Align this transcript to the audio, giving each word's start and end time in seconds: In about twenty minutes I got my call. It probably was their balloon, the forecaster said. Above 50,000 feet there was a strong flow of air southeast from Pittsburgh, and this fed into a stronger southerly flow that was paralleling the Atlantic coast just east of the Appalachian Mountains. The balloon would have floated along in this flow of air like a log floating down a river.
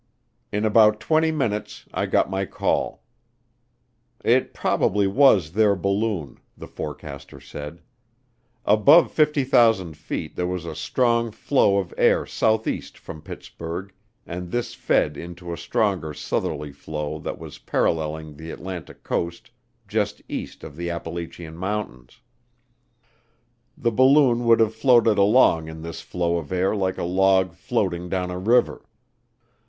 In 0.51 0.65
about 0.65 0.99
twenty 0.99 1.31
minutes 1.31 1.85
I 1.93 2.07
got 2.07 2.27
my 2.27 2.45
call. 2.47 3.03
It 4.25 4.51
probably 4.51 5.05
was 5.05 5.51
their 5.51 5.75
balloon, 5.75 6.39
the 6.57 6.65
forecaster 6.65 7.39
said. 7.39 7.83
Above 8.65 9.11
50,000 9.11 9.95
feet 9.95 10.35
there 10.35 10.47
was 10.47 10.65
a 10.65 10.73
strong 10.73 11.29
flow 11.29 11.77
of 11.77 11.93
air 11.99 12.25
southeast 12.25 12.97
from 12.97 13.21
Pittsburgh, 13.21 13.93
and 14.25 14.49
this 14.49 14.73
fed 14.73 15.17
into 15.17 15.53
a 15.53 15.55
stronger 15.57 16.15
southerly 16.15 16.71
flow 16.71 17.19
that 17.19 17.37
was 17.37 17.59
paralleling 17.59 18.37
the 18.37 18.49
Atlantic 18.49 19.03
coast 19.03 19.51
just 19.87 20.19
east 20.27 20.63
of 20.63 20.75
the 20.75 20.89
Appalachian 20.89 21.55
Mountains. 21.55 22.21
The 23.77 23.91
balloon 23.91 24.45
would 24.45 24.61
have 24.61 24.73
floated 24.73 25.19
along 25.19 25.67
in 25.67 25.83
this 25.83 26.01
flow 26.01 26.37
of 26.37 26.51
air 26.51 26.75
like 26.75 26.97
a 26.97 27.03
log 27.03 27.53
floating 27.53 28.09
down 28.09 28.31
a 28.31 28.39
river. 28.39 28.83